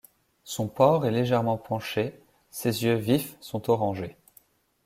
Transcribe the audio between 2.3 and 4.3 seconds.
ses yeux vifs sont orangés.